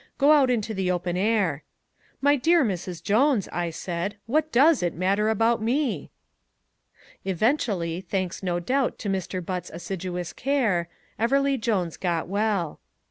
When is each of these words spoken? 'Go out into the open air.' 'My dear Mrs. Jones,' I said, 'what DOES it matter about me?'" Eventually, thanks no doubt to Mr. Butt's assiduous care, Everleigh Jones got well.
'Go 0.17 0.31
out 0.31 0.49
into 0.49 0.73
the 0.73 0.89
open 0.89 1.15
air.' 1.15 1.63
'My 2.21 2.35
dear 2.35 2.65
Mrs. 2.65 3.03
Jones,' 3.03 3.47
I 3.51 3.69
said, 3.69 4.15
'what 4.25 4.51
DOES 4.51 4.81
it 4.81 4.93
matter 4.95 5.29
about 5.29 5.61
me?'" 5.61 6.09
Eventually, 7.23 8.01
thanks 8.01 8.41
no 8.41 8.59
doubt 8.59 8.97
to 8.97 9.09
Mr. 9.09 9.45
Butt's 9.45 9.69
assiduous 9.71 10.33
care, 10.33 10.89
Everleigh 11.19 11.57
Jones 11.61 11.97
got 11.97 12.27
well. 12.27 12.79